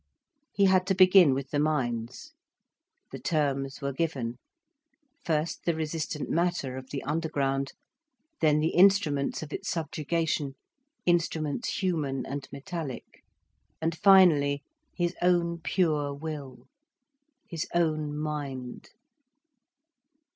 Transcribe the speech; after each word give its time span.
He 0.51 0.65
had 0.65 0.87
to 0.87 0.95
begin 0.95 1.35
with 1.35 1.51
the 1.51 1.59
mines. 1.59 2.31
The 3.11 3.19
terms 3.19 3.81
were 3.83 3.93
given: 3.93 4.39
first 5.23 5.63
the 5.63 5.75
resistant 5.75 6.27
Matter 6.27 6.75
of 6.75 6.89
the 6.89 7.03
underground; 7.03 7.73
then 8.39 8.61
the 8.61 8.69
instruments 8.73 9.43
of 9.43 9.53
its 9.53 9.69
subjugation, 9.69 10.55
instruments 11.05 11.81
human 11.83 12.25
and 12.25 12.47
metallic; 12.51 13.21
and 13.79 13.95
finally 13.95 14.63
his 14.95 15.13
own 15.21 15.59
pure 15.59 16.15
will, 16.15 16.65
his 17.47 17.67
own 17.75 18.17
mind. 18.17 18.89